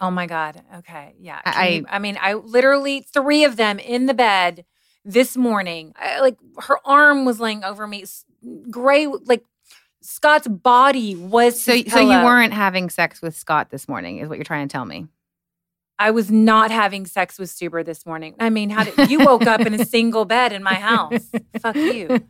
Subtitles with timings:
[0.00, 0.62] Oh my God.
[0.78, 1.14] Okay.
[1.20, 1.40] Yeah.
[1.42, 4.64] Can I- you- I mean, I literally, three of them in the bed
[5.04, 5.92] this morning.
[5.96, 8.04] I, like her arm was laying over me.
[8.70, 9.44] Gray, like
[10.02, 11.60] Scott's body was.
[11.60, 14.72] so, so you weren't having sex with Scott this morning, is what you're trying to
[14.72, 15.06] tell me.
[16.00, 18.36] I was not having sex with Stuber this morning.
[18.38, 21.28] I mean, how did you woke up in a single bed in my house?
[21.60, 22.20] Fuck you.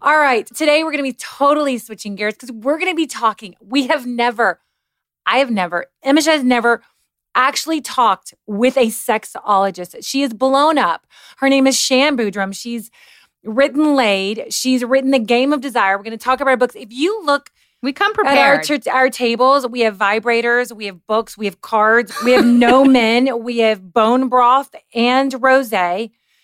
[0.00, 0.46] All right.
[0.46, 3.54] Today we're going to be totally switching gears because we're going to be talking.
[3.60, 4.60] We have never,
[5.26, 6.82] I have never, Imogen has never
[7.34, 9.96] actually talked with a sexologist.
[10.02, 11.06] She is blown up.
[11.38, 12.54] Her name is Shan Boodram.
[12.54, 12.90] She's
[13.44, 14.52] written Laid.
[14.52, 15.96] She's written The Game of Desire.
[15.96, 16.74] We're going to talk about her books.
[16.76, 17.50] If you look
[17.82, 18.88] We come at our, prepared.
[18.88, 23.42] our tables, we have vibrators, we have books, we have cards, we have no men,
[23.42, 25.72] we have bone broth and rose.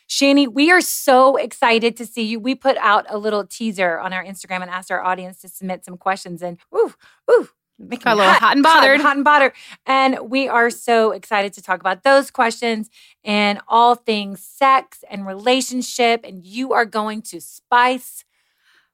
[0.09, 2.41] Shani, we are so excited to see you.
[2.41, 5.85] We put out a little teaser on our Instagram and asked our audience to submit
[5.85, 6.43] some questions.
[6.43, 6.95] And ooh,
[7.31, 9.01] ooh, a little hot and bothered.
[9.01, 9.53] hot and bothered.
[9.87, 12.91] And we are so excited to talk about those questions
[13.25, 16.25] and all things sex and relationship.
[16.25, 18.25] And you are going to spice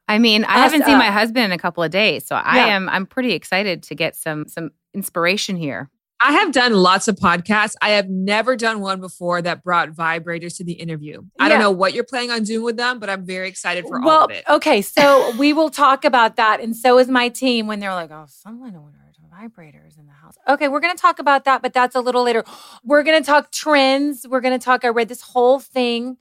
[0.06, 2.76] I mean, I haven't seen my husband in a couple of days, so I Yeah.
[2.76, 5.90] am I'm pretty excited to get some some inspiration here.
[6.22, 7.74] I have done lots of podcasts.
[7.82, 11.22] I have never done one before that brought vibrators to the interview.
[11.38, 11.48] I Yeah.
[11.50, 14.18] don't know what you're planning on doing with them, but I'm very excited for well,
[14.20, 14.44] all of it.
[14.48, 18.10] okay, so we will talk about that, and so is my team when they're like,
[18.10, 21.72] "Oh, someone ordered vibrators in the house." Okay, we're going to talk about that, but
[21.74, 22.44] that's a little later.
[22.84, 24.26] We're going to talk trends.
[24.28, 24.84] We're going to talk.
[24.84, 26.16] I read this whole thing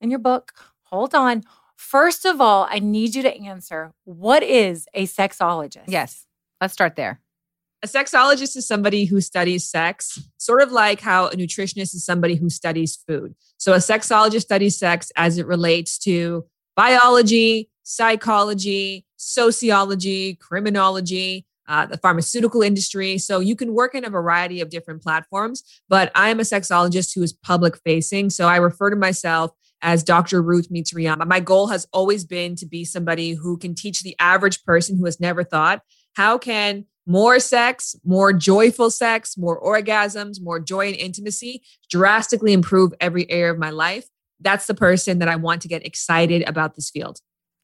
[0.00, 0.52] in your book.
[0.84, 1.44] Hold on.
[1.76, 5.84] First of all, I need you to answer: What is a sexologist?
[5.86, 6.26] Yes.
[6.60, 7.20] Let's start there.
[7.84, 12.36] A sexologist is somebody who studies sex, sort of like how a nutritionist is somebody
[12.36, 13.34] who studies food.
[13.58, 16.44] So a sexologist studies sex as it relates to
[16.76, 23.18] biology, psychology, sociology, criminology, uh, the pharmaceutical industry.
[23.18, 27.22] So you can work in a variety of different platforms, but I'm a sexologist who
[27.22, 28.30] is public facing.
[28.30, 29.50] So I refer to myself
[29.80, 30.40] as Dr.
[30.40, 31.26] Ruth meets Rihanna.
[31.26, 35.04] My goal has always been to be somebody who can teach the average person who
[35.06, 35.82] has never thought,
[36.14, 42.92] how can more sex, more joyful sex, more orgasms, more joy and intimacy drastically improve
[43.00, 44.06] every area of my life?
[44.40, 47.20] That's the person that I want to get excited about this field.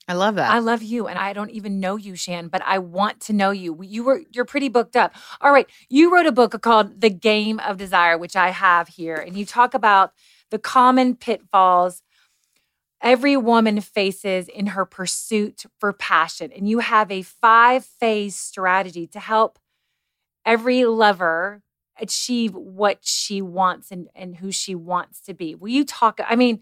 [0.09, 0.51] I love that.
[0.51, 3.51] I love you, and I don't even know you, Shan, but I want to know
[3.51, 3.79] you.
[3.83, 5.15] You were you're pretty booked up.
[5.43, 9.17] All right, you wrote a book called The Game of Desire, which I have here,
[9.17, 10.13] and you talk about
[10.51, 12.03] the common pitfalls
[13.03, 19.07] every woman faces in her pursuit for passion, and you have a five phase strategy
[19.09, 19.59] to help
[20.45, 21.63] every lover
[22.01, 25.55] achieve what she wants and and who she wants to be.
[25.55, 26.21] Will you talk?
[26.27, 26.61] I mean.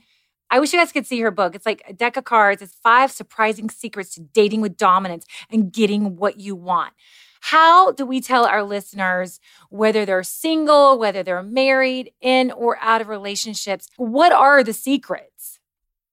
[0.49, 1.57] I wish you guys could see her book.
[1.57, 2.63] It's like a deck of cards.
[2.63, 6.93] It's five surprising secrets to dating with dominance and getting what you want.
[7.41, 9.41] How do we tell our listeners
[9.71, 13.89] whether they're single, whether they're married, in or out of relationships?
[13.97, 15.56] What are the secrets?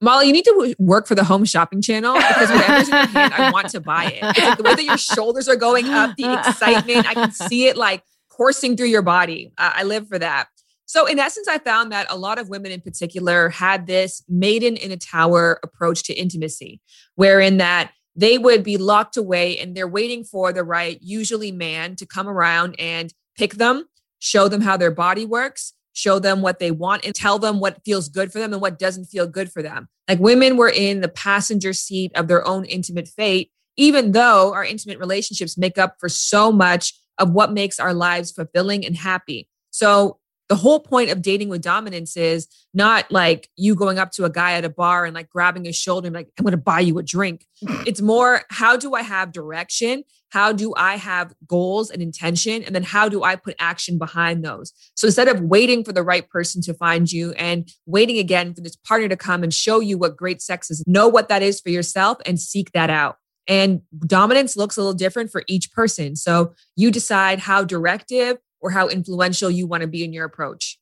[0.04, 3.34] Molly, you need to work for the home shopping channel because whatever's in your hand,
[3.36, 4.20] I want to buy it.
[4.22, 7.68] It's like the way that your shoulders are going up, the excitement, I can see
[7.68, 9.54] it like coursing through your body.
[9.58, 10.50] Uh, I live for that.
[10.86, 14.76] So, in essence, I found that a lot of women in particular had this maiden
[14.76, 16.82] in a tower approach to intimacy,
[17.16, 21.96] wherein that they would be locked away and they're waiting for the right, usually man,
[21.96, 23.86] to come around and pick them,
[24.20, 27.84] show them how their body works, show them what they want, and tell them what
[27.86, 29.88] feels good for them and what doesn't feel good for them.
[30.08, 34.66] Like women were in the passenger seat of their own intimate fate, even though our
[34.66, 39.48] intimate relationships make up for so much of what makes our lives fulfilling and happy.
[39.70, 40.20] So
[40.54, 44.30] the whole point of dating with dominance is not like you going up to a
[44.30, 46.80] guy at a bar and like grabbing his shoulder and like, I'm going to buy
[46.80, 47.48] you a drink.
[47.88, 50.04] it's more, how do I have direction?
[50.30, 52.62] How do I have goals and intention?
[52.62, 54.74] And then how do I put action behind those?
[54.94, 58.62] So instead of waiting for the right person to find you and waiting again for
[58.62, 61.62] this partner to come and show you what great sex is, know what that is
[61.62, 63.18] for yourself and seek that out.
[63.48, 66.16] And dominance looks a little different for each person.
[66.16, 70.80] So you decide how directive or how influential you want to be in your approach.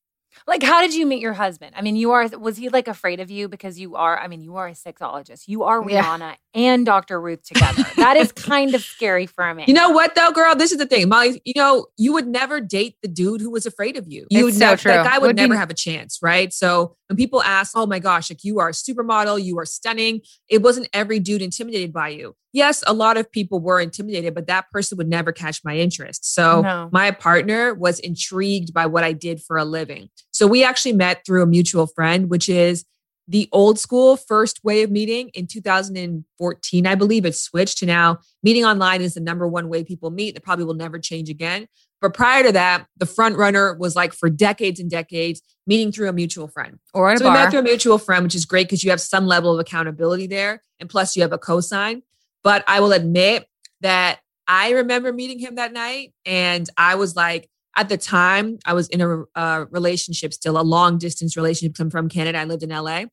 [0.48, 1.74] Like, how did you meet your husband?
[1.76, 4.42] I mean, you are, was he like afraid of you because you are, I mean,
[4.42, 5.48] you are a sexologist.
[5.48, 6.36] You are Rihanna yeah.
[6.54, 7.20] And Dr.
[7.20, 7.84] Ruth together.
[7.98, 9.66] that is kind of scary for a man.
[9.68, 10.56] You know what, though, girl?
[10.56, 11.42] This is the thing, Molly.
[11.46, 14.28] You know, you would never date the dude who was afraid of you.
[14.30, 16.52] You would so never, that guy would, would never be- have a chance, right?
[16.52, 20.22] So when people ask, oh my gosh, like you are a supermodel, you are stunning,
[20.50, 22.36] it wasn't every dude intimidated by you.
[22.54, 26.34] Yes, a lot of people were intimidated, but that person would never catch my interest.
[26.34, 26.90] So no.
[26.92, 30.10] my partner was intrigued by what I did for a living.
[30.32, 32.84] So we actually met through a mutual friend, which is
[33.28, 38.20] the old school first way of meeting in 2014 i believe it switched to now
[38.44, 40.34] meeting online is the number one way people meet.
[40.34, 41.68] That probably will never change again.
[42.00, 46.10] But prior to that the front runner was like for decades and decades meeting through
[46.10, 46.80] a mutual friend.
[46.94, 47.34] Or so bar.
[47.34, 49.60] we met through a mutual friend which is great because you have some level of
[49.60, 52.02] accountability there and plus you have a cosign.
[52.44, 53.46] But i will admit
[53.82, 58.74] that i remember meeting him that night and i was like at the time, I
[58.74, 61.80] was in a uh, relationship still, a long distance relationship.
[61.80, 62.38] I'm from Canada.
[62.40, 63.06] I lived in LA.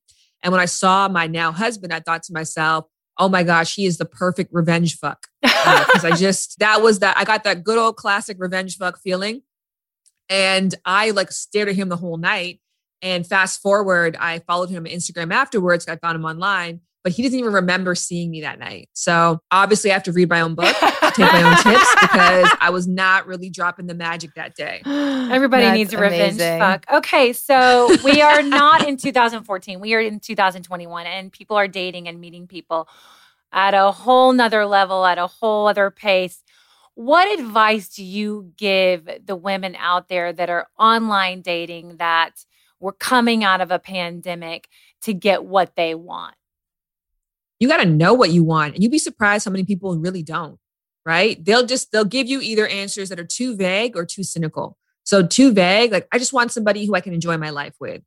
[0.42, 2.86] And when I saw my now husband, I thought to myself,
[3.18, 5.26] oh my gosh, he is the perfect revenge fuck.
[5.42, 8.98] Because uh, I just, that was that, I got that good old classic revenge fuck
[9.00, 9.42] feeling.
[10.28, 12.60] And I like stared at him the whole night.
[13.00, 15.86] And fast forward, I followed him on Instagram afterwards.
[15.88, 18.90] I found him online but he doesn't even remember seeing me that night.
[18.92, 20.76] So obviously, I have to read my own book,
[21.14, 24.82] take my own tips because I was not really dropping the magic that day.
[24.84, 26.58] Everybody That's needs a revenge amazing.
[26.58, 26.84] fuck.
[26.92, 29.80] Okay, so we are not in 2014.
[29.80, 32.90] We are in 2021, and people are dating and meeting people
[33.52, 36.44] at a whole nother level, at a whole other pace.
[36.92, 42.44] What advice do you give the women out there that are online dating that
[42.80, 44.68] were coming out of a pandemic
[45.04, 46.34] to get what they want?
[47.58, 48.74] You got to know what you want.
[48.74, 50.58] And you'd be surprised how many people really don't,
[51.04, 51.42] right?
[51.44, 54.76] They'll just, they'll give you either answers that are too vague or too cynical.
[55.04, 58.02] So too vague, like, I just want somebody who I can enjoy my life with.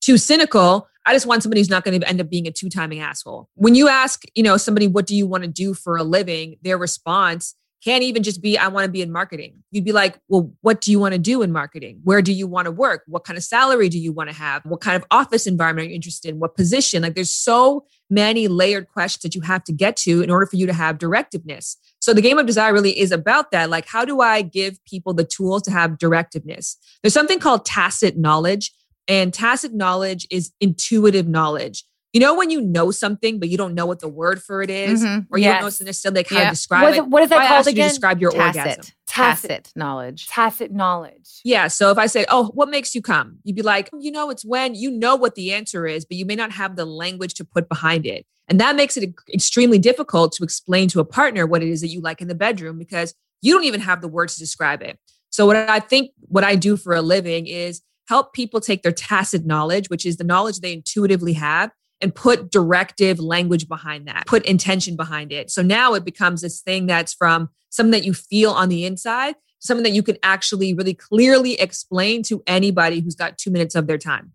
[0.00, 3.00] Too cynical, I just want somebody who's not going to end up being a two-timing
[3.00, 3.48] asshole.
[3.54, 6.56] When you ask, you know, somebody, what do you want to do for a living?
[6.62, 9.62] Their response can't even just be, I want to be in marketing.
[9.70, 12.00] You'd be like, well, what do you want to do in marketing?
[12.02, 13.02] Where do you want to work?
[13.06, 14.64] What kind of salary do you want to have?
[14.64, 16.40] What kind of office environment are you interested in?
[16.40, 17.02] What position?
[17.02, 20.56] Like there's so many layered questions that you have to get to in order for
[20.56, 21.76] you to have directiveness.
[22.00, 23.70] So the game of desire really is about that.
[23.70, 26.76] Like, how do I give people the tools to have directiveness?
[27.02, 28.72] There's something called tacit knowledge,
[29.06, 31.84] and tacit knowledge is intuitive knowledge
[32.18, 34.70] you know when you know something but you don't know what the word for it
[34.70, 35.32] is, mm-hmm.
[35.32, 35.54] or you yes.
[35.54, 36.44] don't know necessarily like how yeah.
[36.44, 37.06] to describe what is, it.
[37.06, 37.88] What is that called again?
[37.88, 38.56] describe your tacit.
[38.56, 38.94] orgasm.
[39.06, 39.50] Tacit.
[39.50, 40.26] tacit knowledge.
[40.26, 41.40] Tacit knowledge.
[41.44, 41.68] Yeah.
[41.68, 44.44] So if I said, "Oh, what makes you come?" You'd be like, "You know, it's
[44.44, 47.44] when you know what the answer is, but you may not have the language to
[47.44, 51.62] put behind it." And that makes it extremely difficult to explain to a partner what
[51.62, 54.34] it is that you like in the bedroom because you don't even have the words
[54.34, 54.98] to describe it.
[55.30, 58.92] So what I think what I do for a living is help people take their
[58.92, 64.26] tacit knowledge, which is the knowledge they intuitively have, and put directive language behind that,
[64.26, 65.50] put intention behind it.
[65.50, 69.34] So now it becomes this thing that's from something that you feel on the inside,
[69.58, 73.86] something that you can actually really clearly explain to anybody who's got two minutes of
[73.86, 74.32] their time.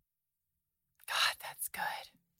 [1.07, 1.81] God, that's good.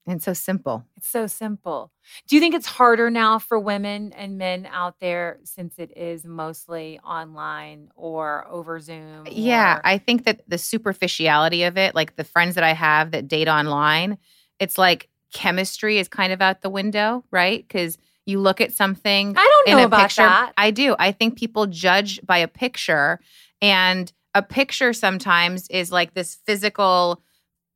[0.05, 0.85] And so simple.
[0.97, 1.91] It's so simple.
[2.27, 6.25] Do you think it's harder now for women and men out there since it is
[6.25, 9.25] mostly online or over Zoom?
[9.31, 13.29] Yeah, I think that the superficiality of it, like the friends that I have that
[13.29, 14.17] date online,
[14.59, 17.65] it's like chemistry is kind of out the window, right?
[17.67, 19.35] Because you look at something.
[19.37, 20.21] I don't know about picture.
[20.21, 20.53] that.
[20.57, 20.95] I do.
[20.97, 23.19] I think people judge by a picture,
[23.61, 27.21] and a picture sometimes is like this physical.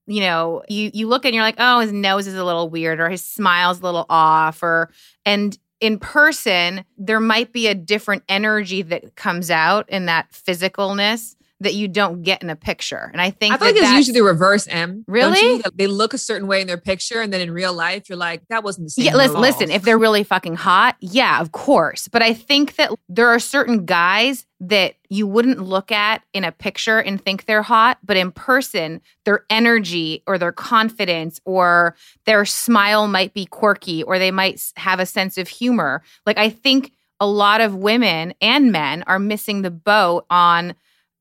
[0.05, 2.99] You know, you you look and you're like, oh, his nose is a little weird,
[2.99, 4.89] or his smile's a little off, or
[5.25, 11.35] and in person there might be a different energy that comes out in that physicalness
[11.59, 13.09] that you don't get in a picture.
[13.11, 15.03] And I think I feel that like it's usually the reverse, M.
[15.07, 15.61] Really?
[15.73, 18.43] They look a certain way in their picture, and then in real life, you're like,
[18.49, 19.05] that wasn't the same.
[19.05, 22.07] Yeah, listen, listen, if they're really fucking hot, yeah, of course.
[22.07, 26.51] But I think that there are certain guys that you wouldn't look at in a
[26.51, 31.95] picture and think they're hot, but in person, their energy or their confidence or
[32.25, 36.01] their smile might be quirky or they might have a sense of humor.
[36.25, 40.75] Like, I think a lot of women and men are missing the boat on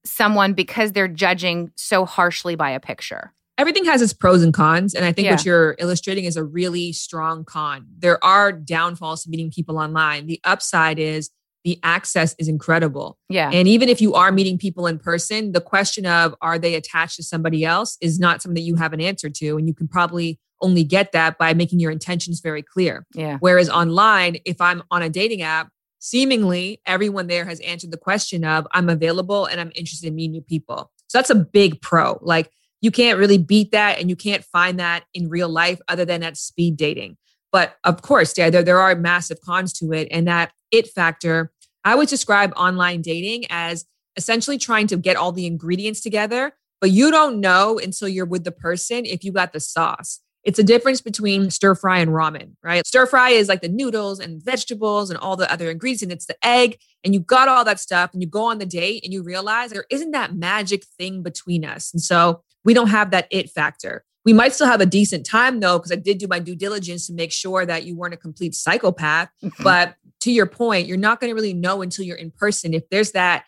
[0.06, 3.32] someone because they're judging so harshly by a picture.
[3.58, 4.92] everything has its pros and cons.
[4.92, 5.30] And I think Yeah.
[5.32, 7.86] what you're illustrating is a really strong con.
[7.98, 10.26] There are downfalls to meeting people online.
[10.26, 11.30] The upside is
[11.64, 13.16] the access is incredible.
[13.30, 13.48] Yeah.
[13.50, 17.16] And even if you are meeting people in person, the question of are they attached
[17.16, 19.56] to somebody else is not something that you have an answer to.
[19.56, 23.06] And you can probably only get that by making your intentions very clear.
[23.14, 23.38] yeah.
[23.40, 28.44] Whereas online, if I'm on a dating app, seemingly everyone there has answered the question
[28.44, 30.90] of I'm available and I'm interested in meeting new people.
[31.08, 32.18] So that's a big pro.
[32.22, 32.50] Like
[32.80, 36.22] you can't really beat that and you can't find that in real life other than
[36.22, 37.16] at speed dating.
[37.52, 40.08] But of course, yeah, there, there are massive cons to it.
[40.10, 41.52] And that it factor,
[41.84, 43.86] I would describe online dating as
[44.16, 48.44] essentially trying to get all the ingredients together, but you don't know until you're with
[48.44, 50.20] the person if you got the sauce.
[50.46, 52.86] It's a difference between stir fry and ramen, right?
[52.86, 56.26] Stir fry is like the noodles and vegetables and all the other ingredients, and it's
[56.26, 59.12] the egg, and you got all that stuff, and you go on the date and
[59.12, 61.92] you realize there isn't that magic thing between us.
[61.92, 64.04] And so we don't have that it factor.
[64.24, 67.08] We might still have a decent time though, because I did do my due diligence
[67.08, 69.28] to make sure that you weren't a complete psychopath.
[69.44, 69.62] Mm-hmm.
[69.62, 72.88] But to your point, you're not going to really know until you're in person if
[72.88, 73.44] there's that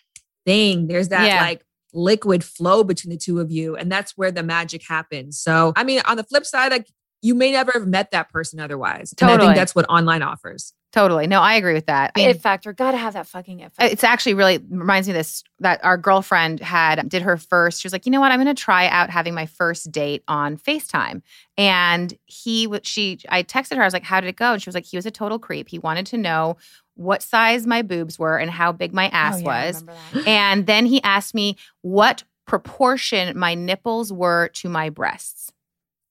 [0.47, 1.43] thing, there's that Yeah.
[1.43, 3.77] like liquid flow between the two of you.
[3.77, 5.39] And that's where the magic happens.
[5.41, 6.89] So, I mean, on the flip side, like
[7.23, 9.15] you may never have met that person otherwise.
[9.21, 10.73] And I think that's what online offers.
[10.91, 11.27] Totally.
[11.27, 12.13] No, I agree with that.
[12.17, 12.73] I mean, It factor.
[12.73, 13.93] Gotta have that fucking it factor.
[13.93, 17.83] it's actually really reminds me of this that our girlfriend had did her first.
[17.83, 18.33] She was like, you know what?
[18.33, 21.21] I'm going to try out having my first date on FaceTime.
[21.59, 23.83] And he, w- she, I texted her.
[23.83, 24.55] I was like, how did it go?
[24.55, 25.69] And she was like, he was a total creep.
[25.69, 26.57] He wanted to know
[26.99, 29.85] what size my boobs were and how big my oh, ass Oh, yeah, was.
[30.27, 35.53] And then he asked me what proportion my nipples were to my breasts.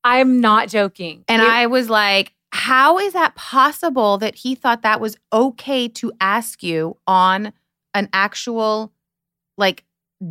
[0.04, 1.26] I'm not joking.
[1.28, 5.90] And It- I was like, how is that possible that he thought that was okay
[5.90, 7.52] to ask you on
[7.94, 8.94] an actual
[9.58, 9.84] like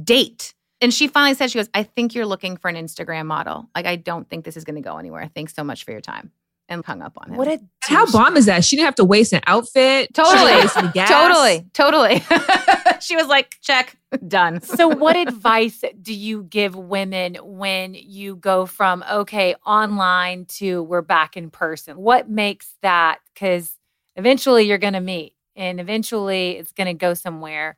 [0.03, 0.55] date?
[0.81, 3.69] And she finally said, she goes, I think you're looking for an Instagram model.
[3.75, 5.31] Like, I don't think this is going to go anywhere.
[5.35, 6.33] Thanks so much for your time.
[6.69, 7.37] And hung up on him.
[7.37, 8.65] what a How bomb is that?
[8.65, 10.13] She didn't have to waste an outfit.
[10.13, 10.53] Totally.
[10.53, 11.09] waste any gas.
[11.09, 11.65] Totally.
[11.73, 12.25] Totally.
[13.01, 13.97] she was like, check,
[14.27, 14.61] done.
[14.61, 21.03] so what advice do you give women when you go from okay online to we're
[21.03, 23.79] back in person what makes that because
[24.17, 27.77] eventually you're going to meet and eventually it's going to go somewhere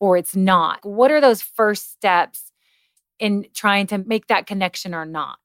[0.00, 2.50] or it's not what are those first steps
[3.18, 5.38] in trying to make that connection or not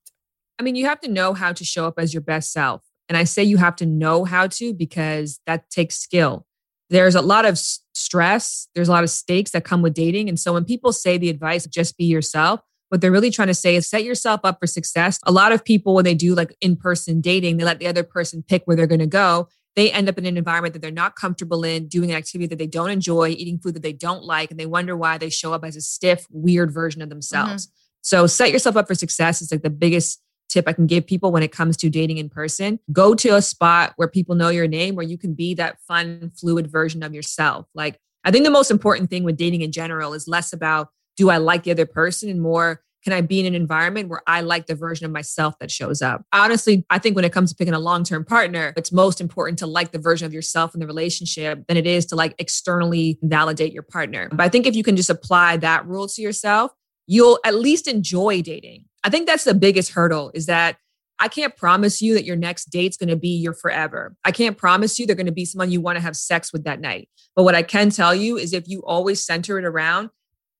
[0.59, 2.83] I mean, you have to know how to show up as your best self.
[3.07, 6.45] And I say you have to know how to because that takes skill.
[6.89, 7.57] There's a lot of
[7.93, 10.27] stress, there's a lot of stakes that come with dating.
[10.27, 13.53] And so when people say the advice, just be yourself, what they're really trying to
[13.53, 15.19] say is set yourself up for success.
[15.23, 18.03] A lot of people, when they do like in person dating, they let the other
[18.03, 19.47] person pick where they're going to go.
[19.75, 22.57] They end up in an environment that they're not comfortable in, doing an activity that
[22.57, 25.53] they don't enjoy, eating food that they don't like, and they wonder why they show
[25.53, 27.67] up as a stiff, weird version of themselves.
[27.67, 27.73] Mm-hmm.
[28.01, 31.31] So set yourself up for success is like the biggest tip I can give people
[31.31, 32.79] when it comes to dating in person.
[32.91, 36.31] Go to a spot where people know your name, where you can be that fun,
[36.39, 37.67] fluid version of yourself.
[37.73, 41.29] Like, I think the most important thing with dating in general is less about do
[41.29, 44.41] I like the other person and more can I be in an environment where I
[44.41, 46.25] like the version of myself that shows up?
[46.33, 49.59] Honestly, I think when it comes to picking a long term partner, it's most important
[49.59, 53.17] to like the version of yourself in the relationship than it is to like externally
[53.21, 54.27] validate your partner.
[54.29, 56.71] But I think if you can just apply that rule to yourself,
[57.07, 58.85] you'll at least enjoy dating.
[59.03, 60.77] I think that's the biggest hurdle is that
[61.19, 64.15] I can't promise you that your next date's going to be your forever.
[64.23, 66.63] I can't promise you they're going to be someone you want to have sex with
[66.63, 67.09] that night.
[67.35, 70.09] But what I can tell you is if you always center it around,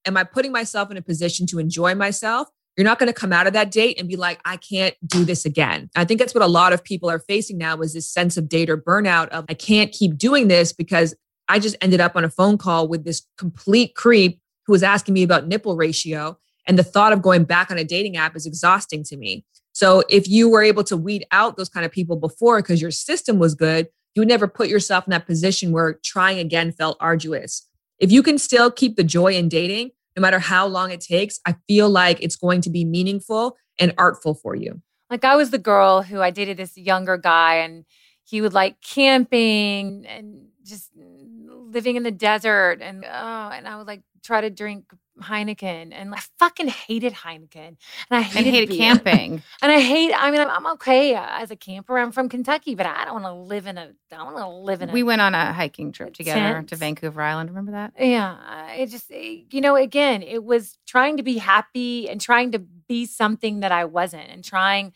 [0.05, 2.49] am I putting myself in a position to enjoy myself?
[2.75, 5.25] You're not going to come out of that date and be like, I can't do
[5.25, 5.89] this again.
[5.95, 8.47] I think that's what a lot of people are facing now is this sense of
[8.47, 11.15] date or burnout of I can't keep doing this because
[11.47, 15.13] I just ended up on a phone call with this complete creep who was asking
[15.13, 16.37] me about nipple ratio.
[16.67, 19.45] And the thought of going back on a dating app is exhausting to me.
[19.71, 22.91] So if you were able to weed out those kind of people before because your
[22.91, 26.97] system was good, you would never put yourself in that position where trying again felt
[26.99, 27.67] arduous.
[27.99, 31.39] If you can still keep the joy in dating, no matter how long it takes,
[31.45, 34.81] I feel like it's going to be meaningful and artful for you.
[35.09, 37.85] Like I was the girl who I dated this younger guy and
[38.25, 43.87] he would like camping and just living in the desert and oh and I would
[43.87, 44.85] like try to drink
[45.21, 47.55] Heineken and I fucking hated Heineken.
[47.67, 47.77] And
[48.11, 49.41] I hated, and hated camping.
[49.61, 51.97] And I hate, I mean, I'm, I'm okay uh, as a camper.
[51.97, 54.47] I'm from Kentucky, but I don't want to live in a, I don't want to
[54.49, 54.93] live in a.
[54.93, 56.69] we went on a hiking trip together tent.
[56.69, 57.49] to Vancouver Island.
[57.49, 57.93] Remember that?
[57.99, 58.71] Yeah.
[58.73, 62.59] It just, it- you know, again, it was trying to be happy and trying to
[62.59, 64.93] be something that I wasn't and trying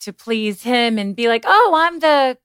[0.00, 2.36] to please him and be like, oh, I'm the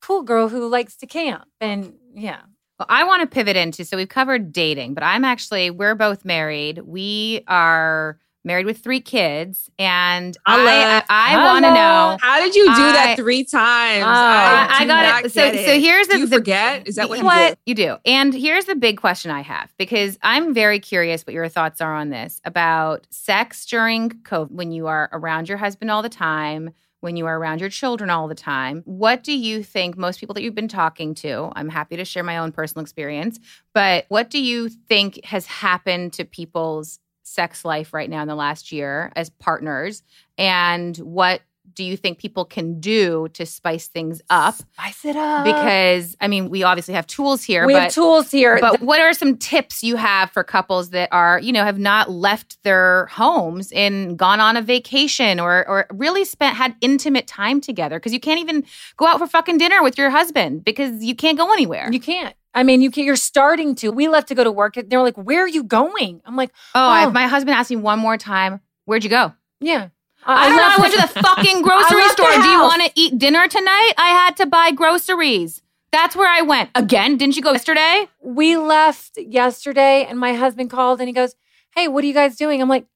[0.00, 1.44] cool girl who likes to camp.
[1.60, 2.42] And yeah.
[2.78, 6.24] Well, I want to pivot into so we've covered dating, but I'm actually we're both
[6.24, 6.78] married.
[6.78, 11.00] We are married with three kids, and I Hello.
[11.08, 12.16] I want to know.
[12.20, 14.02] How did you do I- that three times?
[14.02, 15.32] Oh, I, I got it.
[15.32, 16.88] So get so here's the you forget.
[16.88, 17.96] Is that what you what you do?
[18.04, 21.94] And here's the big question I have because I'm very curious what your thoughts are
[21.94, 26.70] on this about sex during COVID when you are around your husband all the time,
[27.02, 28.82] when you are around your children all the time.
[28.84, 31.52] What do you think most people that you've been talking to?
[31.54, 33.40] I'm happy to share my own personal experience,
[33.74, 38.36] but what do you think has happened to people's sex life right now in the
[38.36, 40.04] last year as partners?
[40.38, 41.42] And what
[41.74, 44.54] do you think people can do to spice things up?
[44.74, 45.44] Spice it up.
[45.44, 48.58] because I mean, we obviously have tools here, we but have tools here.
[48.60, 52.10] but what are some tips you have for couples that are, you know, have not
[52.10, 57.60] left their homes and gone on a vacation or or really spent had intimate time
[57.60, 58.64] together because you can't even
[58.96, 61.88] go out for fucking dinner with your husband because you can't go anywhere.
[61.92, 62.34] You can't.
[62.54, 63.90] I mean, you can, you're starting to.
[63.90, 64.74] We left to go to work.
[64.86, 67.08] They're like, "Where are you going?" I'm like, oh, Oh.
[67.08, 69.32] if my husband asked me one more time, where'd you go?
[69.58, 69.88] "Yeah."
[70.24, 70.62] I, don't know.
[70.64, 72.30] I went to the fucking grocery store.
[72.30, 73.92] Do you want to eat dinner tonight?
[73.96, 75.62] I had to buy groceries.
[75.90, 76.70] That's where I went.
[76.74, 78.08] Again, didn't you go yesterday?
[78.22, 81.34] we left yesterday, and my husband called and he goes,
[81.74, 82.86] "Hey, what are you guys doing?" I'm like,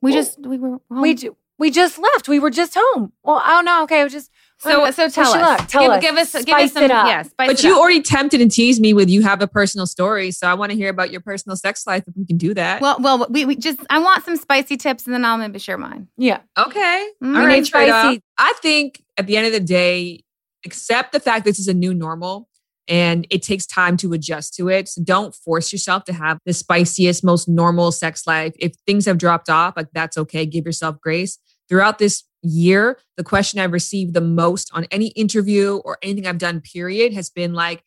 [0.00, 1.00] We Well, just we were home.
[1.00, 2.28] "We ju- we just left.
[2.28, 3.84] We were just home." Well, I don't know.
[3.84, 4.31] Okay, I was just
[4.62, 5.34] so um, so tell us.
[5.34, 5.68] you luck.
[5.68, 6.00] Tell give, us.
[6.02, 7.06] give us give Spice us some it up.
[7.06, 7.30] yes.
[7.30, 7.80] spice But it you up.
[7.80, 10.76] already tempted and teased me with you have a personal story, so I want to
[10.76, 12.80] hear about your personal sex life if we can do that.
[12.80, 15.78] Well, well, we, we just I want some spicy tips, and then I'll maybe share
[15.78, 16.08] mine.
[16.16, 16.40] Yeah.
[16.58, 17.34] okay, Mm.
[17.36, 18.04] all We right, need straight up.
[18.04, 18.22] spicy.
[18.38, 20.24] I think at the end of the day,
[20.64, 22.48] accept the fact this is a new normal
[22.88, 24.88] and it takes time to adjust to it.
[24.88, 28.54] So don't force yourself to have the spiciest, most normal sex life.
[28.58, 30.46] If things have dropped off, like that's okay.
[30.46, 31.38] Give yourself grace.
[31.72, 36.36] Throughout this year, the question I've received the most on any interview or anything I've
[36.36, 37.82] done, period, has been like,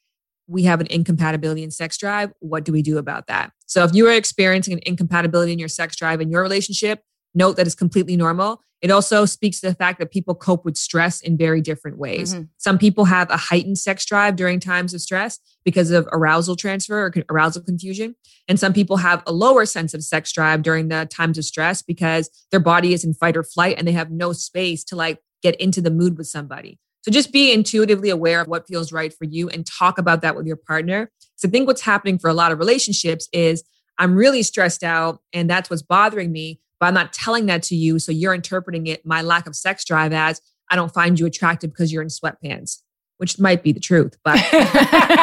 [0.47, 2.33] we have an incompatibility in sex drive.
[2.39, 3.51] What do we do about that?
[3.67, 7.03] So if you are experiencing an incompatibility in your sex drive in your relationship,
[7.35, 8.59] note that it's completely normal.
[8.85, 12.35] It also speaks to the fact that people cope with stress in very different ways.
[12.35, 12.49] Mhm.
[12.57, 17.07] Some people have a heightened sex drive during times of stress because of arousal transfer
[17.07, 18.13] or arousal confusion.
[18.47, 21.81] And some people have a lower sense of sex drive during the times of stress
[21.81, 25.17] because their body is in fight or flight and they have no space to like
[25.41, 26.77] get into the mood with somebody.
[27.01, 30.35] So just be intuitively aware of what feels right for you and talk about that
[30.35, 31.09] with your partner.
[31.37, 33.63] So I think what's happening for a lot of relationships is
[33.97, 37.75] I'm really stressed out and that's what's bothering me, but I'm not telling that to
[37.75, 37.97] you.
[37.97, 41.71] So you're interpreting it, my lack of sex drive, as I don't find you attractive
[41.71, 42.81] because you're in sweatpants,
[43.17, 44.37] which might be the truth, but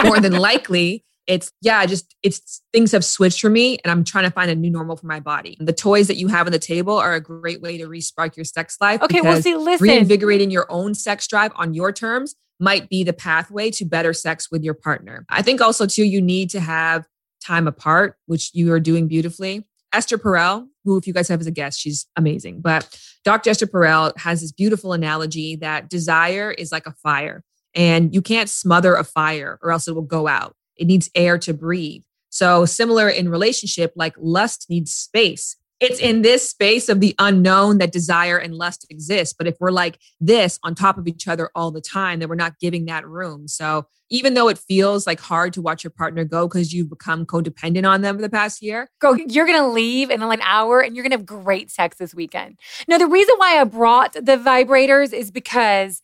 [0.05, 4.25] more than likely, it's yeah, just it's things have switched for me and I'm trying
[4.25, 5.57] to find a new normal for my body.
[5.61, 8.44] The toys that you have on the table are a great way to respark your
[8.44, 9.01] sex life.
[9.01, 9.20] Okay.
[9.20, 9.87] Well, see, listen.
[9.87, 14.51] reinvigorating your own sex drive on your terms might be the pathway to better sex
[14.51, 15.25] with your partner.
[15.29, 17.07] I think also too you need to have
[17.40, 19.64] time apart, which you are doing beautifully.
[19.92, 22.61] Esther Perel, who if you guys have as a guest, she's amazing.
[22.61, 23.50] But Dr.
[23.50, 28.48] Esther Perel has this beautiful analogy that desire is like a fire and you can't
[28.48, 30.57] smother a fire or else it will go out.
[30.76, 32.02] It needs air to breathe.
[32.31, 35.57] So similar in relationship, like lust needs space.
[35.83, 39.35] It's in this space of the unknown that desire and lust exist.
[39.37, 42.37] But if we're like this on top of each other all the time, then we're
[42.37, 43.49] not giving that room.
[43.49, 47.27] So even though it feels like hard to watch your partner go because you've become
[47.27, 50.95] codependent on them for the past year, Go, you're gonna leave in an hour and
[50.95, 52.61] you're gonna have great sex this weekend.
[52.87, 56.01] Now, the reason why I brought the vibrators is because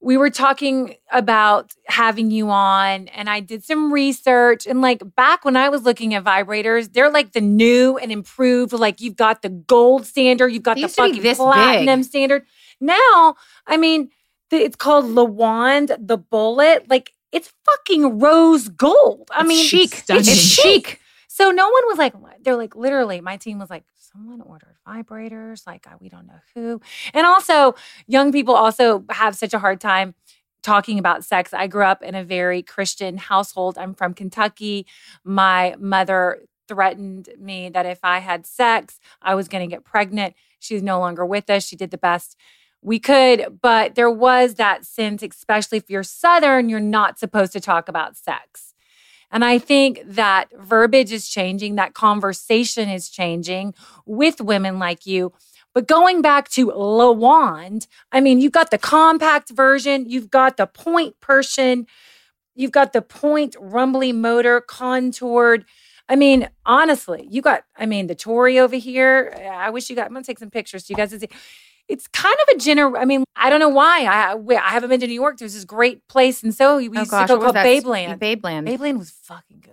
[0.00, 5.44] we were talking about having you on and I did some research and like back
[5.44, 9.42] when I was looking at vibrators, they're like the new and improved, like you've got
[9.42, 12.04] the gold standard, you've got They the used to be fucking platinum big.
[12.08, 12.44] standard.
[12.80, 14.10] Now, I mean,
[14.50, 16.88] the, it's called Le Wand, the bullet.
[16.88, 19.28] Like it's fucking rose gold.
[19.34, 19.94] I It's mean, chic.
[19.94, 20.20] stunning.
[20.20, 21.00] It's chic.
[21.36, 25.66] So no one was like, they're like, literally, my team was like, someone ordered vibrators.
[25.66, 26.80] Like, we don't know who.
[27.12, 27.74] And also,
[28.06, 30.14] young people also have such a hard time
[30.62, 31.52] talking about sex.
[31.52, 33.76] I grew up in a very Christian household.
[33.76, 34.86] I'm from Kentucky.
[35.24, 40.34] My mother threatened me that if I had sex, I was going to get pregnant.
[40.58, 41.66] She's no longer with us.
[41.66, 42.34] She did the best
[42.80, 47.60] we could, but there was that sense, especially if you're Southern, you're not supposed to
[47.60, 48.72] talk about sex.
[49.30, 53.74] And I think that verbiage is changing, that conversation is changing
[54.06, 55.32] with women like you.
[55.74, 60.56] But going back to Le Wand, I mean, you've got the compact version, you've got
[60.56, 61.86] the point person,
[62.54, 65.66] you've got the point rumbly motor contoured.
[66.08, 69.36] I mean, honestly, you got, I mean, the Tory over here.
[69.52, 71.28] I wish you got, I'm to take some pictures so you guys can see
[71.88, 72.96] it's kind of a general.
[72.96, 74.04] I mean, I don't know why.
[74.04, 75.38] I I haven't been to New York.
[75.38, 78.18] There's this great place and so We oh used gosh, to go called Babeland.
[78.18, 78.68] Babeland.
[78.68, 79.72] Babeland was fucking good.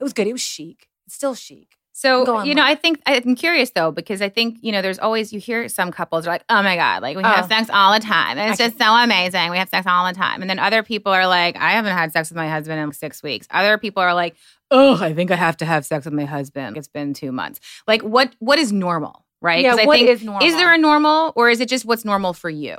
[0.00, 0.26] It was good.
[0.26, 0.88] It was chic.
[1.06, 1.76] It's still chic.
[1.96, 5.32] So you know, I think I'm curious though because I think you know, there's always
[5.32, 7.28] you hear some couples are like, "Oh my god, like we oh.
[7.28, 8.36] have sex all the time.
[8.36, 9.50] It's just so amazing.
[9.50, 12.12] We have sex all the time." And then other people are like, "I haven't had
[12.12, 14.34] sex with my husband in six weeks." Other people are like,
[14.72, 16.76] "Oh, I think I have to have sex with my husband.
[16.76, 19.23] It's been two months." Like, what what is normal?
[19.44, 19.62] Right?
[19.62, 20.48] Yeah, I what think, is normal?
[20.48, 22.78] Is there a normal or is it just what's normal for you?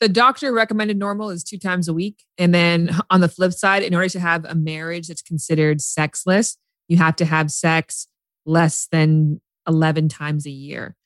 [0.00, 2.24] The doctor recommended normal is two times a week.
[2.36, 6.58] And then on the flip side, in order to have a marriage that's considered sexless,
[6.88, 8.08] you have to have sex
[8.44, 10.96] less than 11 times a year.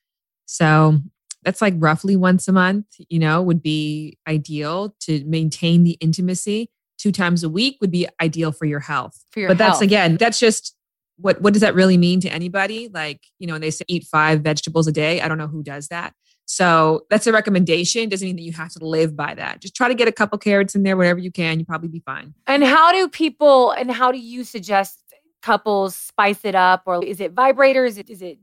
[0.45, 0.99] So
[1.43, 6.71] that's like roughly once a month, you know, would be ideal to maintain the intimacy.
[6.97, 9.23] Two times a week would be ideal for your health.
[9.31, 9.73] For your but health.
[9.73, 10.75] that's again, that's just
[11.21, 12.89] what what does that really mean to anybody?
[12.93, 15.21] Like, you know, when they say eat five vegetables a day.
[15.21, 16.13] I don't know who does that.
[16.45, 18.09] So that's a recommendation.
[18.09, 19.61] Doesn't mean that you have to live by that.
[19.61, 21.59] Just try to get a couple carrots in there, whatever you can.
[21.59, 22.33] You probably be fine.
[22.47, 25.03] And how do people and how do you suggest
[25.41, 26.83] couples spice it up?
[26.85, 28.03] Or is it vibrators?
[28.09, 28.39] Is it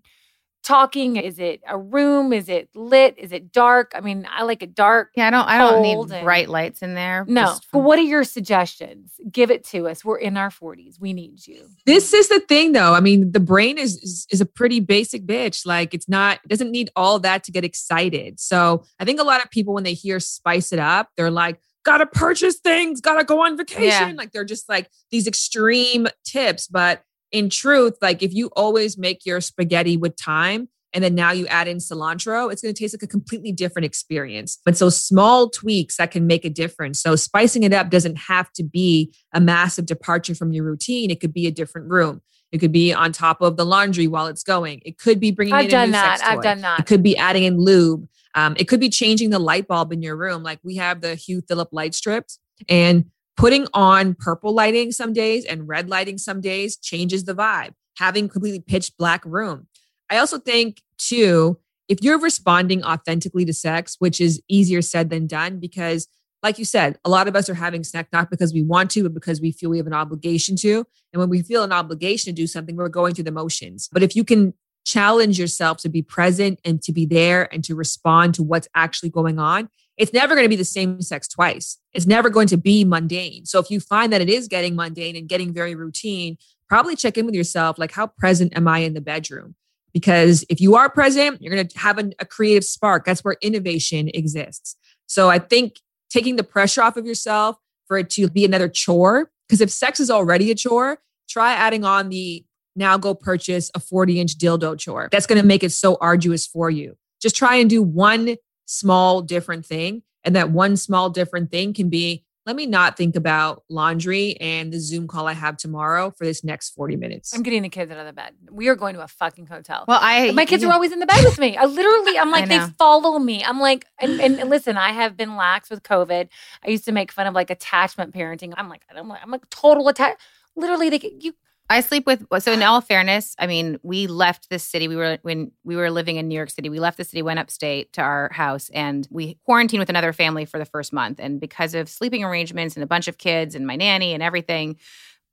[0.66, 1.16] talking?
[1.16, 2.32] Is it a room?
[2.32, 3.16] Is it lit?
[3.16, 3.92] Is it dark?
[3.94, 5.10] I mean, I like it dark.
[5.14, 5.48] Yeah, I don't.
[5.48, 7.24] I don't need and, bright lights in there.
[7.28, 7.56] No.
[7.72, 9.12] But what are your suggestions?
[9.30, 10.04] Give it to us.
[10.04, 10.98] We're in our forties.
[11.00, 11.68] We need you.
[11.86, 12.94] This is the thing, though.
[12.94, 15.64] I mean, the brain is, is is a pretty basic bitch.
[15.64, 18.40] Like, it's not it doesn't need all that to get excited.
[18.40, 21.60] So I think a lot of people when they hear spice it up, they're like.
[21.84, 24.08] Gotta purchase things, gotta go on vacation.
[24.08, 24.12] Yeah.
[24.16, 26.66] Like they're just like these extreme tips.
[26.66, 31.32] But in truth, like if you always make your spaghetti with thyme and then now
[31.32, 34.58] you add in cilantro, it's going to taste like a completely different experience.
[34.64, 37.00] But so small tweaks that can make a difference.
[37.00, 41.10] So spicing it up doesn't have to be a massive departure from your routine.
[41.10, 42.22] It could be a different room.
[42.52, 44.80] It could be on top of the laundry while it's going.
[44.84, 45.52] It could be bringing.
[45.52, 46.20] I've in done that.
[46.22, 46.80] I've done that.
[46.80, 48.08] It could be adding in lube.
[48.34, 50.42] Um, it could be changing the light bulb in your room.
[50.42, 53.06] Like we have the Hue Philip light strips, and
[53.36, 57.72] Putting on purple lighting some days and red lighting some days changes the vibe.
[57.98, 59.68] Having completely pitch black room.
[60.10, 65.26] I also think too, if you're responding authentically to sex, which is easier said than
[65.26, 66.08] done, because
[66.42, 69.02] like you said, a lot of us are having sex not because we want to,
[69.02, 70.84] but because we feel we have an obligation to.
[71.12, 73.88] And when we feel an obligation to do something, we're going through the motions.
[73.90, 77.74] But if you can challenge yourself to be present and to be there and to
[77.74, 81.78] respond to what's actually going on, it's never going to be the same sex twice.
[81.92, 83.46] It's never going to be mundane.
[83.46, 86.36] So if you find that it is getting mundane and getting very routine,
[86.68, 89.54] probably check in with yourself like, how present am I in the bedroom?
[89.92, 93.06] Because if you are present, you're going to have a, a creative spark.
[93.06, 94.76] That's where innovation exists.
[95.06, 95.80] So I think
[96.10, 97.56] taking the pressure off of yourself
[97.86, 101.84] for it to be another chore, because if sex is already a chore, try adding
[101.84, 105.08] on the now go purchase a 40 inch dildo chore.
[105.10, 106.96] That's going to make it so arduous for you.
[107.22, 110.02] Just try and do one small different thing.
[110.24, 114.72] And that one small different thing can be let me not think about laundry and
[114.72, 117.34] the Zoom call I have tomorrow for this next 40 minutes.
[117.34, 118.34] I'm getting the kids out of the bed.
[118.52, 119.84] We are going to a fucking hotel.
[119.88, 121.56] Well, I my kids are always in the bed with me.
[121.56, 123.42] I literally, I'm like, they follow me.
[123.42, 126.28] I'm like, and, and listen, I have been lax with COVID.
[126.64, 128.54] I used to make fun of like attachment parenting.
[128.56, 130.16] I'm like, I'm like, I'm like total attach.
[130.54, 131.34] Literally, they you
[131.68, 134.86] I sleep with so in all fairness, I mean, we left the city.
[134.86, 136.68] We were when we were living in New York City.
[136.68, 140.44] We left the city, went upstate to our house, and we quarantined with another family
[140.44, 141.18] for the first month.
[141.18, 144.76] And because of sleeping arrangements and a bunch of kids and my nanny and everything,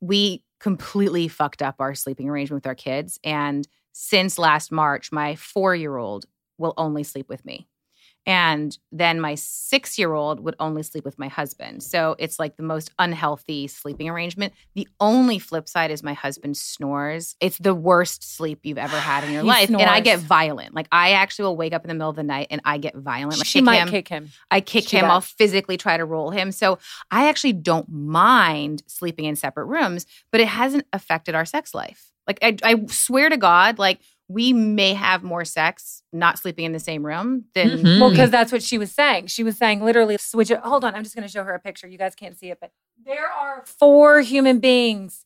[0.02, 3.20] we completely fucked up our sleeping arrangement with our kids.
[3.24, 6.26] And since last March, my four year old
[6.58, 7.68] will only sleep with me.
[8.26, 11.84] And then my six year old would only sleep with my husband.
[11.84, 14.54] So it's like the most unhealthy sleeping arrangement.
[14.76, 17.36] The only flip side is my husband snores.
[17.42, 19.68] It's the worst sleep you've ever had in your life.
[19.68, 19.82] Snores.
[19.82, 20.74] And I get violent.
[20.74, 22.96] Like I actually will wake up in the middle of the night and I get
[22.96, 23.40] violent.
[23.40, 23.90] Like she might him.
[23.90, 24.30] kick him.
[24.50, 25.02] I kick she him.
[25.02, 25.12] Does.
[25.12, 26.52] I'll physically try to roll him.
[26.54, 26.80] So
[27.12, 32.14] I actually don't mind sleeping in separate rooms, but it hasn't affected our sex life.
[32.28, 34.00] Like I, I swear to God, like
[34.34, 38.00] we may have more sex not sleeping in the same room than mm-hmm.
[38.00, 40.96] well because that's what she was saying she was saying literally switch it hold on
[40.96, 42.72] i'm just going to show her a picture you guys can't see it but
[43.06, 45.26] there are four human beings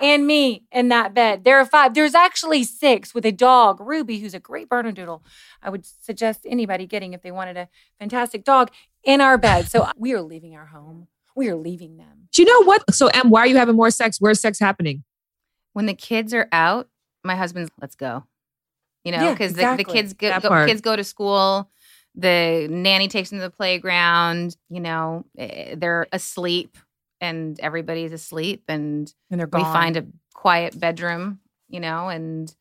[0.00, 4.18] and me in that bed there are five there's actually six with a dog ruby
[4.18, 5.22] who's a great bernedoodle
[5.62, 8.70] i would suggest anybody getting if they wanted a fantastic dog
[9.04, 11.08] in our bed so we are leaving our home
[11.38, 12.28] we are leaving them.
[12.32, 12.82] Do you know what?
[12.92, 14.20] So, Em, why are you having more sex?
[14.20, 15.04] Where's sex happening?
[15.72, 16.88] When the kids are out,
[17.22, 18.24] my husband's let's go.
[19.04, 19.76] You know, Yeah, because exactly.
[19.84, 21.70] the, the kids go, go kids go to school.
[22.14, 24.56] The nanny takes them to the playground.
[24.68, 26.76] You know, eh, they're asleep,
[27.20, 29.62] and everybody's asleep, and And they're gone.
[29.62, 31.40] we find a quiet bedroom.
[31.68, 32.54] You know, and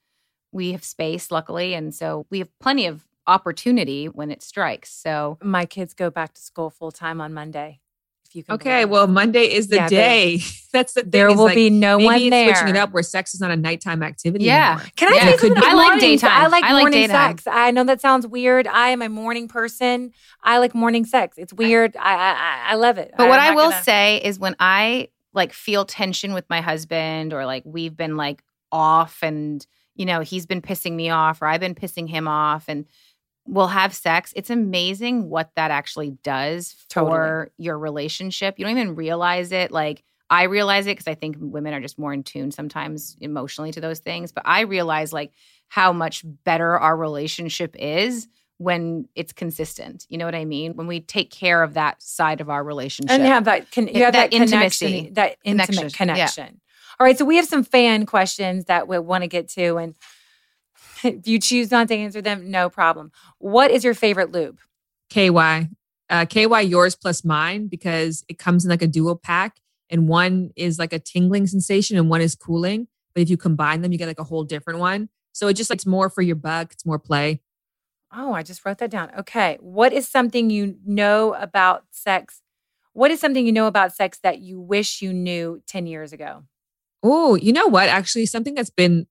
[0.52, 4.90] we have space, luckily, and so we have plenty of opportunity when it strikes.
[4.92, 7.82] So my kids go back to school full time on Monday.
[8.40, 10.42] If you can Okay, well, Monday is the Yeah, day.
[10.74, 11.10] That's the thing.
[11.12, 12.56] there is, will like, be no maybe one it's there.
[12.56, 14.46] switching it up where sex is not a nighttime activity.
[14.46, 14.72] Yeah.
[14.74, 14.86] anymore.
[14.96, 15.24] Can I Yeah.
[15.32, 15.64] say could something?
[15.64, 16.32] I like Mornings- daytime.
[16.44, 17.38] I like I like morning daytime.
[17.38, 17.48] sex.
[17.48, 18.68] I know that sounds weird.
[18.68, 20.12] I am a morning person.
[20.44, 21.38] I like morning sex.
[21.38, 21.96] It's weird.
[21.98, 23.12] I I, I- I love it.
[23.18, 26.62] But what I'm I will gonna- say is when I like feel tension with my
[26.62, 31.42] husband or like we've been like off and you know he's been pissing me off
[31.42, 32.86] or I've been pissing him off and
[33.48, 34.34] we'll have sex.
[34.36, 38.56] It's amazing what that actually does for your relationship.
[38.58, 41.98] You don't even realize it like I realize it because I think women are just
[41.98, 45.32] more in tune sometimes emotionally to those things, but I realize like
[45.70, 50.06] how much better our relationship is when it's consistent.
[50.10, 50.76] You know what I mean?
[50.76, 53.12] When we take care of that side of our relationship.
[53.12, 54.86] and have that con- you have That that, intimacy.
[54.86, 56.14] connection, that intimate Connection, yeah.
[56.16, 56.62] connection.
[57.00, 59.94] All right, so we have some fan questions that we want to get to, and
[61.04, 63.12] if you choose not to answer them, no problem.
[63.40, 64.60] What is your favorite lube?
[65.10, 65.70] KY.
[66.10, 69.58] Uh, KY yours plus mine because it comes in like a dual pack
[69.90, 72.88] and one is like a tingling sensation and one is cooling.
[73.14, 75.10] But if you combine them, you get like a whole different one.
[75.34, 77.42] So it just like it's more for your buck, it's more play.
[78.14, 79.12] Oh, I just wrote that down.
[79.20, 82.42] Okay, what is something you know about sex?
[82.94, 86.44] What is something you know about sex that you wish you knew ten years ago?
[87.04, 87.90] Oh, you know what?
[87.90, 89.08] Actually, something that's been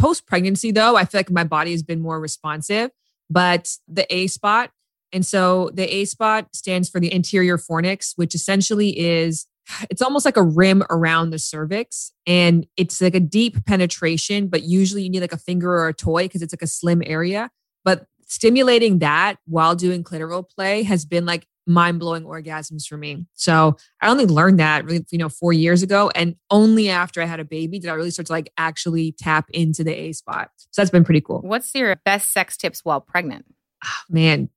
[0.00, 2.90] post pregnancy though, I feel like my body has been more responsive,
[3.28, 4.70] but the A spot.
[5.12, 9.46] And so the A spot stands for the anterior fornix, which essentially is
[9.88, 14.64] it's almost like a rim around the cervix and it's like a deep penetration, but
[14.64, 17.50] usually you need like a finger or a toy because it's like a slim area.
[17.84, 23.26] But stimulating that while doing clitoral play has been like mind blowing orgasms for me.
[23.34, 26.10] So I only learned that really, you know, four years ago.
[26.14, 29.50] And only after I had a baby did I really start to like actually tap
[29.50, 30.50] into the A spot.
[30.70, 31.40] So that's been pretty cool.
[31.40, 33.46] What's your best sex tips while pregnant?
[33.84, 34.48] Ah, man,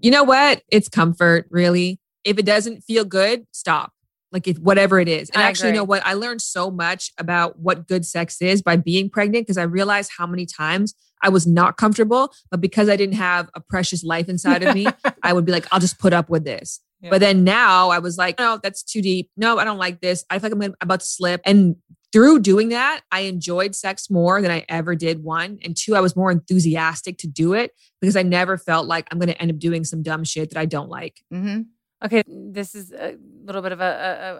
[0.00, 0.62] you know what?
[0.68, 2.00] It's comfort, really.
[2.24, 3.92] If it doesn't feel good, stop.
[4.32, 5.28] Like if whatever it is.
[5.30, 6.04] And I actually, you know what?
[6.06, 10.10] I learned so much about what good sex is by being pregnant because I realized
[10.16, 14.28] how many times I was not comfortable, but because I didn't have a precious life
[14.28, 14.86] inside of me,
[15.22, 16.80] I would be like, I'll just put up with this.
[17.00, 17.10] Yeah.
[17.10, 19.30] But then now I was like, no, that's too deep.
[19.36, 20.24] No, I don't like this.
[20.30, 21.40] I feel like I'm about to slip.
[21.44, 21.76] And
[22.12, 25.22] through doing that, I enjoyed sex more than I ever did.
[25.22, 29.06] One and two, I was more enthusiastic to do it because I never felt like
[29.10, 31.20] I'm going to end up doing some dumb shit that I don't like.
[31.32, 31.62] Mm-hmm.
[32.04, 33.88] Okay, this is a little bit of a, a,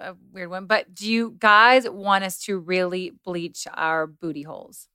[0.08, 4.42] a- a weird one, but do you guys want us to really bleach our booty
[4.42, 4.86] holes?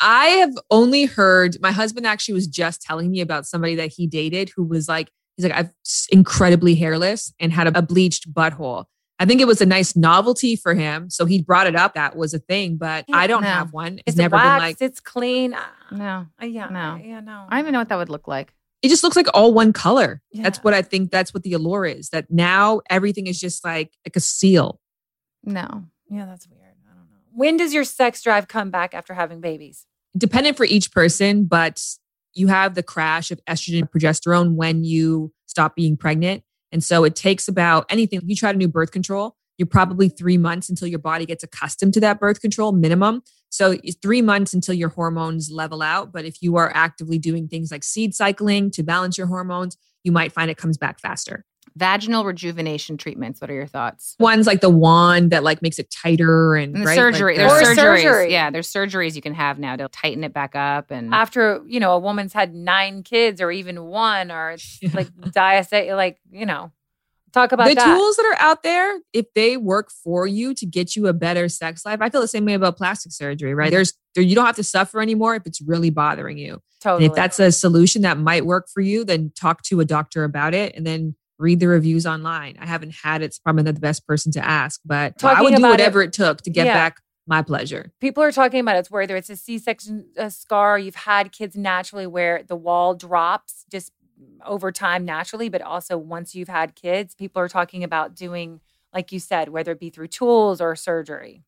[0.00, 4.06] I have only heard my husband actually was just telling me about somebody that he
[4.06, 8.32] dated who was like, he's like, I'm s- incredibly hairless and had a, a bleached
[8.32, 8.84] butthole.
[9.20, 11.10] I think it was a nice novelty for him.
[11.10, 11.94] So he brought it up.
[11.94, 13.48] That was a thing, but Yeah, I don't no.
[13.48, 13.94] have one.
[13.94, 15.54] It's, It's never waxed, been like, it's clean.
[15.54, 17.00] Uh, No, uh, yeah, No.
[17.04, 17.46] yeah, no.
[17.48, 18.52] I don't even know what that would look like.
[18.82, 20.22] it just looks like all one color.
[20.32, 21.10] That's what I think.
[21.10, 24.78] That's what the allure is that now everything is just like, like a seal.
[25.42, 25.84] No.
[26.08, 26.67] Yeah, that's weird.
[27.38, 29.86] When does your sex drive come back after having babies?
[30.16, 31.82] dependent for each person, but
[32.34, 36.42] you have the crash of estrogen and progesterone when you stop being pregnant.
[36.72, 38.20] And so it takes about anything.
[38.24, 41.94] You try to new birth control, you're probably three months until your body gets accustomed
[41.94, 43.22] to that birth control minimum.
[43.50, 46.12] So it's three months until your hormones level out.
[46.12, 50.12] But if you are actively doing things like seed cycling to balance your hormones, you
[50.12, 51.44] might find it comes back faster.
[51.78, 53.40] Vaginal rejuvenation treatments.
[53.40, 54.16] What are your thoughts?
[54.18, 56.96] One's like the wand that like makes it tighter and, And the right?
[56.96, 57.38] surgery.
[57.38, 58.02] Like there's Or surgeries.
[58.02, 58.32] surgery.
[58.32, 61.78] Yeah, there's surgeries you can have now to tighten it back up and After, you
[61.78, 64.50] know, a woman's had nine kids or even one, or
[64.82, 66.72] it's like diet, like, you know,
[67.32, 67.84] talk about the that.
[67.84, 71.48] tools that are out there, if they work for you to get you a better
[71.48, 73.70] sex life, I feel the same way about plastic surgery, right?
[73.70, 76.60] There's there, you don't have to suffer anymore if it's really bothering you.
[76.80, 77.04] totally.
[77.04, 80.24] And if that's a solution that might work for you, then talk to a doctor
[80.24, 82.56] about it and then read the reviews online.
[82.60, 85.54] I haven't had it, so probably not the best person to ask, but I would
[85.54, 86.74] do whatever it, took to get Yeah.
[86.74, 87.92] back my pleasure.
[88.00, 92.06] people are talking about it's whether it's a C-section a scar, you've had kids naturally
[92.06, 93.92] where the wall drops just
[94.46, 98.60] over time naturally, but also once you've had kids, people are talking about doing,
[98.94, 101.44] like you said, whether it be through tools or surgery.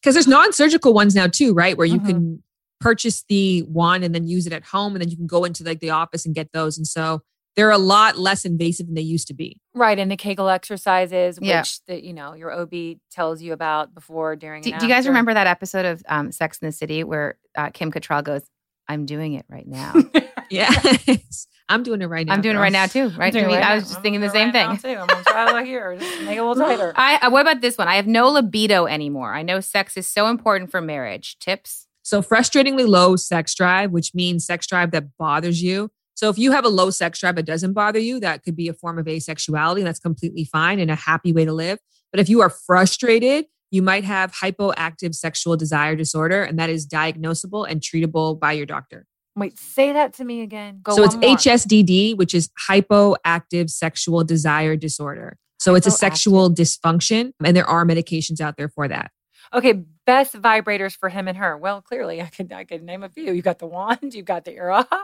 [0.00, 1.76] Because there's non-surgical ones now too, right?
[1.76, 2.06] Where you Mhm.
[2.06, 2.42] can
[2.80, 5.62] purchase the one and then use it at home and then you can go into
[5.62, 6.78] like the office and get those.
[6.78, 7.20] And so
[7.56, 9.60] they're a lot less invasive than they used to be.
[9.74, 11.62] Right, and the Kegel exercises, which Yeah.
[11.88, 14.62] the you know your OB tells you about before, during.
[14.62, 17.36] Do, and do you guys remember that episode of um, Sex in the City where
[17.56, 18.42] uh, Kim Cattrall goes,
[18.88, 19.94] "I'm doing it right now.
[20.52, 20.68] Yeah.
[21.68, 22.32] I'm doing it right now.
[22.34, 23.32] I'm doing it right now too." Right?
[23.32, 23.74] doing I mean, right I now.
[23.76, 24.94] was just I'm thinking the same it right now, thing.
[24.94, 25.00] too.
[25.00, 26.92] I'm gonna try like here, just make it a little tighter.
[26.96, 27.86] I, I what about this one?
[27.86, 29.32] I have no libido anymore.
[29.32, 31.38] I know sex is so important for marriage.
[31.38, 31.86] Tips?
[32.02, 35.92] So, frustratingly low sex drive, which means sex drive that bothers you.
[36.20, 38.68] So, if you have a low sex drive that doesn't bother you, that could be
[38.68, 39.78] a form of asexuality.
[39.78, 41.78] And that's completely fine and a happy way to live.
[42.12, 46.86] But if you are frustrated, you might have hypoactive sexual desire disorder, and that is
[46.86, 49.06] diagnosable and treatable by your doctor.
[49.34, 50.80] Wait, say that to me again.
[50.82, 51.22] Go so, it's more.
[51.22, 55.38] HSDD, which is hypoactive sexual desire disorder.
[55.58, 59.10] So, it's a sexual dysfunction, and there are medications out there for that.
[59.54, 61.56] Okay, best vibrators for him and her.
[61.56, 63.32] Well, clearly, I could I could name a few.
[63.32, 64.86] You got the wand, you got the era.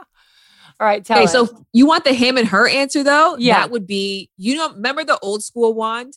[0.79, 1.31] All right, tell Okay, us.
[1.31, 3.35] so you want the him and her answer though?
[3.37, 3.61] Yeah.
[3.61, 6.13] That would be, you know, remember the old school wand?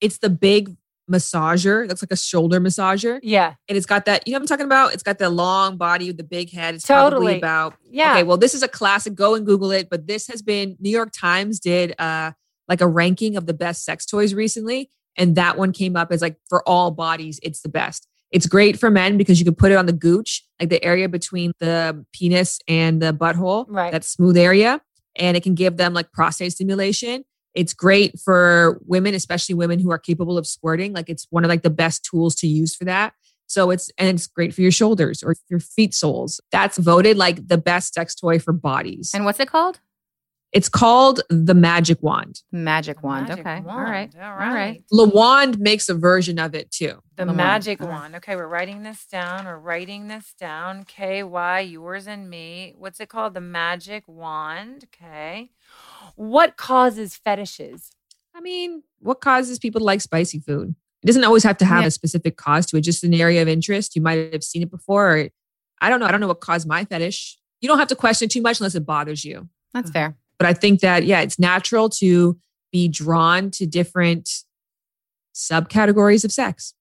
[0.00, 0.76] It's the big
[1.10, 1.86] massager.
[1.88, 3.18] That's like a shoulder massager.
[3.22, 4.92] yeah, And it's got that, you know what I'm talking about?
[4.94, 6.74] It's got the long body with the big head.
[6.74, 7.38] It's probably Totally.
[7.38, 8.12] about yeah.
[8.12, 9.14] Okay, well, this is a classic.
[9.14, 9.88] Go and Google it.
[9.90, 12.32] But this has been New York Times did uh
[12.68, 14.90] like a ranking of the best sex toys recently.
[15.16, 18.06] And that one came up as like for all bodies, it's the best.
[18.30, 21.08] It's great for men because you can put it on the gooch, like the area
[21.08, 23.90] between the penis and the butthole, Right.
[23.92, 24.80] that smooth area.
[25.16, 27.24] And it can give them like prostate stimulation.
[27.54, 30.92] It's great for women, especially women who are capable of squirting.
[30.92, 33.14] Like it's one of like the best tools to use for that.
[33.46, 36.38] So it's and it's great for your shoulders or your feet soles.
[36.52, 39.10] That's voted like the best sex toy for bodies.
[39.14, 39.80] And what's it called?
[40.50, 42.40] It's called the Magic Wand.
[42.50, 43.28] Magic wand.
[43.28, 43.56] Magic okay.
[43.56, 43.90] All wand.
[43.90, 44.10] right.
[44.16, 44.54] All All right.
[44.54, 44.84] right.
[44.90, 47.02] Le Wand makes a version of it too.
[47.16, 47.94] The The magic All right.
[48.00, 48.14] wand.
[48.16, 49.44] Okay, we're writing this down.
[49.44, 50.84] We're writing this down.
[50.84, 52.72] K Y, yours and me.
[52.78, 53.34] What's it called?
[53.34, 54.86] The magic wand.
[54.94, 55.50] Okay.
[56.16, 57.90] What causes fetishes?
[58.34, 60.74] I mean, what causes people to like spicy food?
[61.02, 61.88] It doesn't always have to have Yeah.
[61.88, 63.94] a specific cause to it, just an area of interest.
[63.96, 65.14] You might have seen it before.
[65.18, 65.28] Or,
[65.80, 66.06] I don't know.
[66.06, 67.38] I don't know what caused my fetish.
[67.60, 69.48] You don't have to question too much unless it bothers you.
[69.74, 69.92] That's uh-huh.
[69.92, 70.16] fair.
[70.38, 72.38] But I think that, yeah, it's natural to
[72.70, 74.30] be drawn to different
[75.34, 76.74] subcategories of sex.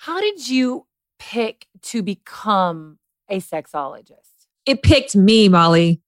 [0.00, 0.86] How did you
[1.18, 2.98] pick to become
[3.28, 4.46] a sexologist?
[4.66, 6.00] It picked me, Molly.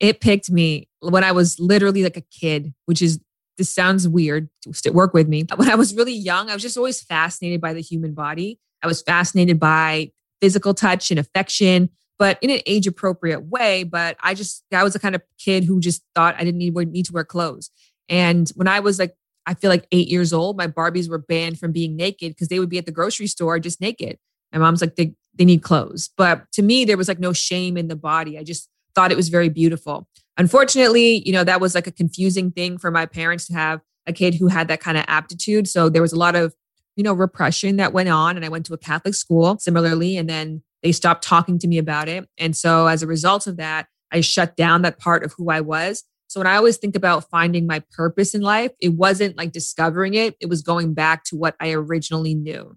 [0.00, 3.20] It picked me when I was literally like a kid, which is,
[3.58, 4.48] this sounds weird.
[4.72, 5.44] St- Work with me.
[5.56, 8.58] When I was really young, I was just always fascinated by the human body.
[8.82, 13.82] I was fascinated by physical touch and affection, but in an age appropriate way.
[13.82, 16.74] But I just, I was the kind of kid who just thought I didn't need,
[16.92, 17.70] need to wear clothes.
[18.10, 21.58] And when I was like, I feel like eight years old, my Barbies were banned
[21.58, 24.18] from being naked because they would be at the grocery store just naked.
[24.52, 26.10] My mom's like, they, they need clothes.
[26.14, 28.38] But to me, there was like no shame in the body.
[28.38, 30.06] I just thought it was very beautiful.
[30.36, 34.12] Unfortunately, you know, that was like a confusing thing for my parents to have a
[34.12, 35.68] kid who had that kind of aptitude.
[35.68, 36.54] So there was a lot of,
[36.96, 38.36] you know, repression that went on.
[38.36, 40.18] And I went to a Catholic school similarly.
[40.18, 42.28] And then they stopped talking to me about it.
[42.38, 45.60] And so as a result of that, I shut down that part of who I
[45.60, 46.04] was.
[46.26, 50.14] So when I always think about finding my purpose in life, it wasn't like discovering
[50.14, 52.76] it, it was going back to what I originally knew.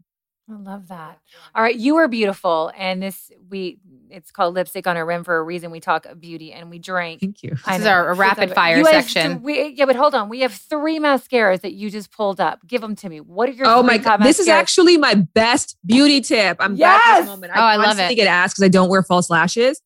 [0.50, 1.20] I love that.
[1.56, 3.80] All right, you are beautiful, and this we
[4.14, 5.72] it's called lipstick on a rim for a reason.
[5.72, 7.20] We talk beauty and we drink.
[7.20, 7.58] Thank you.
[7.66, 7.92] I This is know.
[7.92, 9.42] our It's rapid like- fire You have section.
[9.42, 10.30] three- yeah, but hold on.
[10.30, 12.66] We have three mascaras that you just pulled up.
[12.68, 13.20] Give them to me.
[13.20, 13.68] What are your?
[13.68, 16.58] Oh my god, this is actually my best beauty tip.
[16.60, 17.20] I'm glad for Yes!
[17.22, 17.54] this moment.
[17.56, 18.18] Oh, I love constantly it.
[18.18, 19.82] get asked because I don't wear false lashes.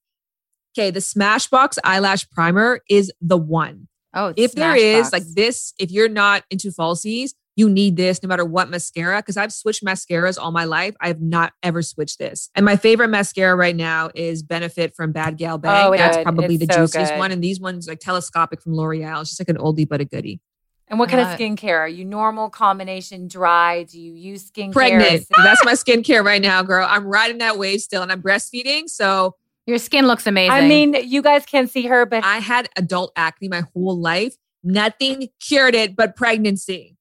[0.78, 3.88] Okay, the Smashbox eyelash primer is the one.
[4.14, 8.24] Oh, it's if there is like this, if you're not into falsies, you need this
[8.24, 9.18] no matter what mascara.
[9.18, 10.96] Because I've switched mascaras all my life.
[11.02, 12.50] I have not ever switched this.
[12.56, 15.88] And my favorite mascara right now is Benefit from Bad Gal Bang.
[15.88, 16.24] Oh, That's good.
[16.24, 17.20] probably It's the so juiciest good.
[17.20, 17.32] one.
[17.34, 19.20] And these ones like telescopic from L'Oreal.
[19.22, 20.40] It's just like an oldie but a goodie.
[20.88, 21.80] And what kind of Uh, skincare?
[21.80, 23.84] Are you normal, combination, dry?
[23.84, 24.72] Do you use skincare?
[24.72, 25.26] Pregnant.
[25.36, 26.88] That's my skincare right now, girl.
[26.90, 28.88] I'm riding that wave still, and I'm breastfeeding.
[28.88, 30.52] So your skin looks amazing.
[30.52, 34.36] I mean, you guys can't see her, but I had adult acne my whole life.
[34.64, 36.97] Nothing cured it but pregnancy.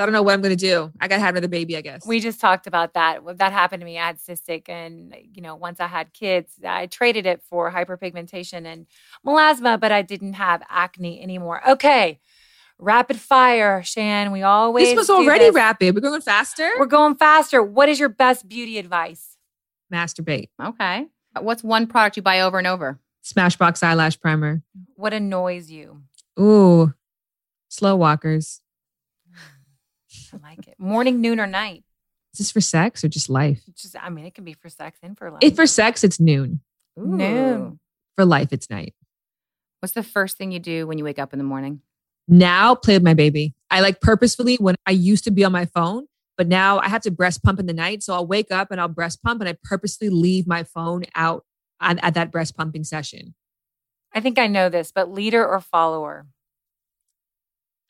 [0.00, 0.90] So I don't know what I'm going to do.
[0.98, 2.06] I got to have another baby, I guess.
[2.06, 3.22] We just talked about that.
[3.22, 3.98] Well, That happened to me.
[3.98, 8.64] I had cystic, and you know, once I had kids, I traded it for hyperpigmentation
[8.64, 8.86] and
[9.26, 11.60] melasma, but I didn't have acne anymore.
[11.68, 12.18] Okay,
[12.78, 14.32] rapid fire, Shan.
[14.32, 15.54] We always this was do already this.
[15.54, 15.94] rapid.
[15.94, 16.70] We're going faster.
[16.78, 17.62] We're going faster.
[17.62, 19.36] What is your best beauty advice?
[19.92, 20.48] Masturbate.
[20.62, 21.08] okay.
[21.38, 22.98] What's one product you buy over and over?
[23.22, 24.62] Smashbox eyelash primer.
[24.94, 26.00] What annoys you?
[26.40, 26.94] Ooh,
[27.68, 28.62] slow walkers.
[30.32, 30.74] I like it.
[30.78, 31.84] Morning, noon, or night?
[32.32, 33.62] Is this for sex or just life?
[33.66, 35.40] It's just, I mean, it can be for sex and for life.
[35.42, 36.60] If for sex, it's noon.
[36.96, 37.80] Noon.
[38.16, 38.94] For life, it's night.
[39.80, 41.80] What's the first thing you do when you wake up in the morning?
[42.28, 43.54] Now play with my baby.
[43.70, 46.06] I like purposefully when I used to be on my phone,
[46.36, 48.02] but now I have to breast pump in the night.
[48.02, 51.44] So I'll wake up and I'll breast pump and I purposely leave my phone out
[51.80, 53.34] at, at that breast pumping session.
[54.12, 56.26] I think I know this, but leader or follower?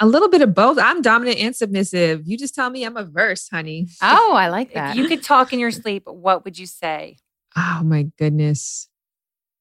[0.03, 0.79] A little bit of both.
[0.79, 2.27] I'm dominant and submissive.
[2.27, 3.89] You just tell me I'm a verse, honey.
[4.03, 4.91] Oh, I like that.
[4.91, 7.19] If you could talk in your sleep, what would you say?
[7.57, 8.89] Oh my goodness.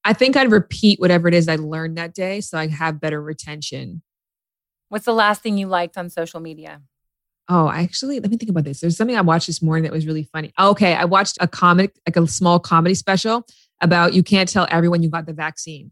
[0.06, 3.22] I think I'd repeat whatever it is I learned that day so I have better
[3.22, 4.02] retention.
[4.88, 6.82] What's the last thing you liked on social media?
[7.50, 8.80] Oh, actually, let me think about this.
[8.80, 10.54] There's something I watched this morning that was really funny.
[10.60, 13.46] Okay, I watched a comic, like a small comedy special
[13.82, 15.92] about you can't tell everyone you got the vaccine.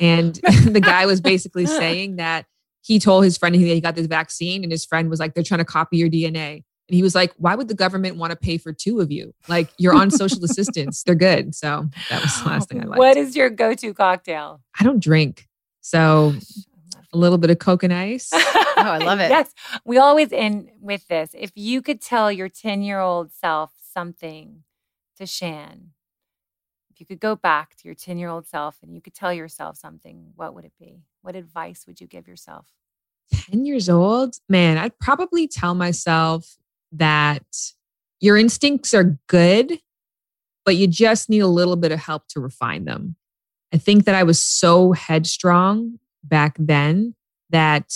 [0.00, 2.46] And the guy was basically saying that
[2.82, 5.58] he told his friend he got this vaccine, and his friend was like, they're trying
[5.58, 6.64] to copy your DNA.
[6.90, 9.32] And he was like, why would the government want to pay for two of you?
[9.46, 11.04] Like, you're on social assistance.
[11.04, 11.54] They're good.
[11.54, 12.98] So that was the last thing I liked.
[12.98, 14.60] What is your go to cocktail?
[14.78, 15.46] I don't drink.
[15.82, 16.34] So
[17.12, 18.30] a little bit of Coke and ice.
[18.34, 19.30] oh, I love it.
[19.30, 19.52] Yes.
[19.84, 21.30] We always end with this.
[21.32, 24.64] If you could tell your 10 year old self something
[25.16, 25.99] to Shan, if
[27.00, 29.76] you could go back to your 10 year old self and you could tell yourself
[29.76, 31.02] something, what would it be?
[31.22, 32.66] What advice would you give yourself?
[33.32, 36.56] 10 years old, man, I'd probably tell myself
[36.92, 37.44] that
[38.20, 39.80] your instincts are good,
[40.64, 43.16] but you just need a little bit of help to refine them.
[43.72, 47.14] I think that I was so headstrong back then
[47.50, 47.94] that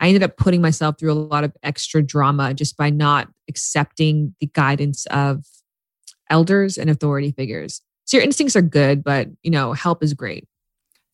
[0.00, 4.34] I ended up putting myself through a lot of extra drama just by not accepting
[4.40, 5.44] the guidance of
[6.30, 7.82] elders and authority figures.
[8.04, 10.46] So your instincts are good, but you know, help is great.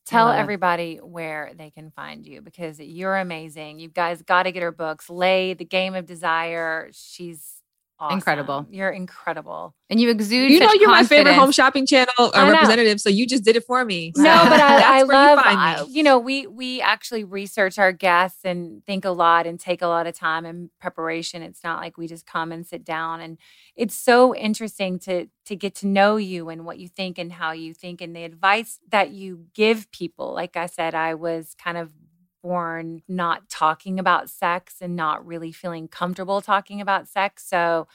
[0.07, 3.79] Tell everybody where they can find you because you're amazing.
[3.79, 5.09] You guys got to get her books.
[5.09, 6.89] Laid, The Game of Desire.
[6.93, 7.60] She's
[8.01, 8.17] awesome.
[8.17, 8.67] Incredible.
[8.71, 9.75] You're incredible.
[9.91, 10.51] And you exude.
[10.51, 13.57] You know, such you're my favorite home shopping channel uh, representative, so you just did
[13.57, 14.13] it for me.
[14.17, 15.91] No, So but I, that's I where love, you find I- me.
[15.91, 19.87] you know, we we actually research our guests and think a lot and take a
[19.89, 21.43] lot of time in preparation.
[21.43, 23.21] It's not like we just come and sit down.
[23.21, 23.39] And
[23.77, 27.51] it's so interesting to to get to know you and what you think and how
[27.53, 30.33] you think and the advice that you give people.
[30.33, 31.91] Like I said, I was kind of
[32.43, 37.45] born not talking about sex and not really feeling comfortable talking about sex.
[37.47, 37.89] So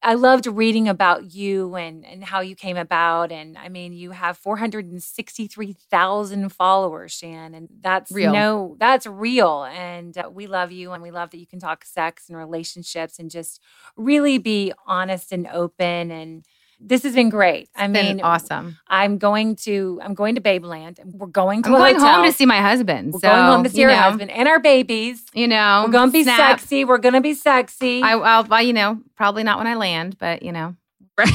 [0.00, 3.32] I loved reading about you and, and how you came about.
[3.32, 8.32] And I mean, you have 463,000 followers, Shan, and that's Real.
[8.32, 9.64] no, that's real.
[9.64, 10.92] And uh, we love you.
[10.92, 13.60] And we love that you can talk sex and relationships and just
[13.96, 16.12] really be honest and open.
[16.12, 16.44] And
[16.80, 17.68] this has been great.
[17.74, 18.78] I been mean, awesome.
[18.86, 22.14] I'm going to, I'm going to Babeland we're going to I'm a going hotel.
[22.16, 23.12] home to see my husband.
[23.12, 25.22] We're so, going home to see you our know, husband and our babies.
[25.34, 26.60] You know, We're going to be snap.
[26.60, 26.84] sexy.
[26.84, 28.02] We're going to be sexy.
[28.02, 30.76] I, I'll, well, you know, probably not when I land, but you know,
[31.18, 31.32] Right.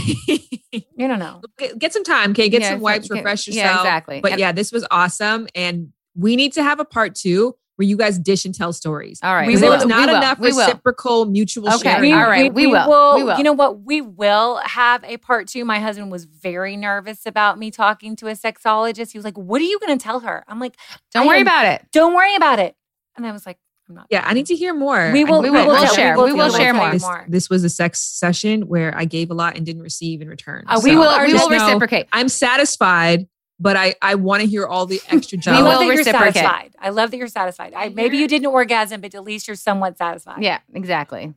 [0.71, 1.41] you don't know.
[1.57, 2.47] get, get some time, okay?
[2.47, 3.19] Get Yeah, some wipes, okay.
[3.19, 3.81] refresh Yeah, yourself.
[3.81, 4.21] exactly.
[4.21, 5.47] But And- yeah, this was awesome.
[5.55, 9.19] And we need to have a part two where you guys dish and tell stories.
[9.21, 9.45] all right.
[9.45, 9.69] We Because will.
[9.71, 10.15] there was We not will.
[10.17, 10.47] enough will.
[10.57, 11.77] reciprocal mutual Okay.
[11.79, 12.13] sharing.
[12.13, 12.53] all right.
[12.53, 13.15] We will.
[13.15, 13.37] We will.
[13.37, 13.81] You know what?
[13.81, 15.65] We will have a part two.
[15.65, 19.11] My husband was very nervous about me talking to a sexologist.
[19.11, 20.77] He was like, "What are you going to tell her?" I'm like,
[21.13, 21.85] Don't I worry am- about it.
[21.91, 22.75] "Don't worry about it."
[23.17, 23.57] And I was like,
[23.89, 25.11] "I'm not." Yeah, I need to hear more.
[25.11, 25.41] We will.
[25.41, 25.65] we we will.
[25.67, 26.15] will We'll tell- share.
[26.15, 26.91] will We will share more.
[26.91, 30.29] This, this was a sex session where I gave a lot and didn't receive in
[30.29, 30.63] return.
[30.67, 31.19] Uh, We So- will.
[31.27, 32.07] We will know- reciprocate.
[32.13, 33.27] I'm satisfied,
[33.59, 35.97] but I I want to hear all the extra I We love will that you're
[35.97, 36.33] reciprocate.
[36.35, 36.75] satisfied.
[36.79, 37.73] I love that you're satisfied.
[37.75, 40.43] I, maybe you didn't orgasm, but at least you're somewhat satisfied.
[40.43, 40.59] Yeah.
[40.73, 41.33] Exactly.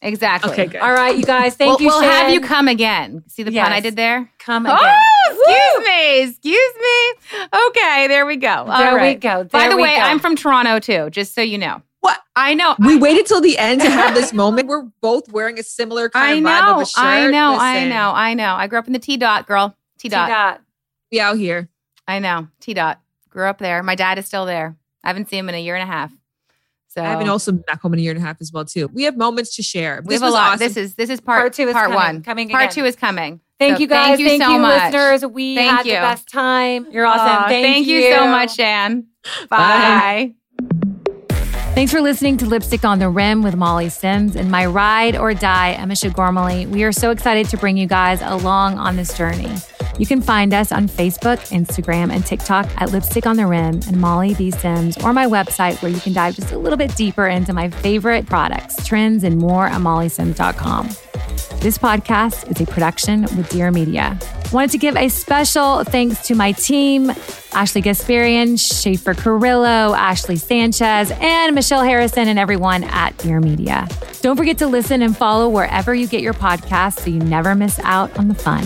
[0.00, 0.52] Exactly.
[0.52, 0.80] Okay, good.
[0.80, 1.56] All right, you guys.
[1.56, 1.86] Thank we'll, you.
[1.88, 3.24] We'll have you come again.
[3.26, 4.30] See the pun I did there?
[4.38, 4.94] Come oh, again.
[4.94, 6.22] Oh, excuse me.
[6.22, 7.48] Excuse me.
[7.68, 8.48] Okay, there we go.
[8.48, 9.20] All there we right.
[9.20, 9.44] go.
[9.44, 10.02] By the way, go.
[10.02, 11.82] I'm from Toronto too, just so you know.
[12.00, 12.20] What?
[12.36, 12.76] I know.
[12.78, 14.68] We waited till the end to have this moment.
[14.68, 16.82] We're both wearing a similar I kind of vibe of know.
[16.82, 17.04] a shirt.
[17.04, 17.56] I know.
[17.58, 18.12] I know.
[18.12, 18.54] I know.
[18.54, 19.76] I grew up in the T dot, girl.
[19.98, 20.60] T dot.
[21.10, 21.12] T-Dot.
[21.12, 21.68] We out here.
[22.06, 22.48] I know.
[22.60, 23.00] T dot.
[23.28, 23.82] Grew up there.
[23.82, 24.76] My dad is still there.
[25.04, 26.10] I haven't seen him in a year and a half.
[26.88, 28.64] So I've been also been back home in a year and a half as well
[28.64, 28.88] too.
[28.88, 30.00] We have moments to share.
[30.04, 30.54] we This have a lot.
[30.54, 30.58] awesome.
[30.66, 32.22] This is this is part, Part two is part coming- one.
[32.22, 32.74] coming part again.
[32.74, 33.40] two is coming.
[33.58, 34.16] Thank So you guys.
[34.18, 34.92] Thank you so much.
[34.94, 35.26] listeners.
[35.30, 35.92] We Thank had you.
[35.92, 36.86] the best time.
[36.90, 37.26] You're awesome.
[37.26, 39.06] Aw, thank, you so much, Shan.
[39.50, 40.34] Bye.
[41.74, 45.34] Thanks for listening to Lipstick on the Rim with Molly Sims and my ride or
[45.34, 46.66] die, Emese Gormley.
[46.66, 49.52] We are so excited to bring you guys along on this journey.
[49.98, 54.00] You can find us on Facebook, Instagram, and TikTok at Lipstick on the Rim and
[54.00, 54.50] Molly B.
[54.52, 57.68] Sims, or my website where you can dive just a little bit deeper into my
[57.68, 60.88] favorite products, trends, and more at mollysims.com.
[61.60, 64.16] This podcast is a production with Dear Media.
[64.52, 67.10] Wanted to give a special thanks to my team
[67.52, 73.88] Ashley Gasparian, Schaefer Carrillo, Ashley Sanchez, and Michelle Harrison, and everyone at Dear Media.
[74.20, 77.80] Don't forget to listen and follow wherever you get your podcasts so you never miss
[77.80, 78.64] out on the fun.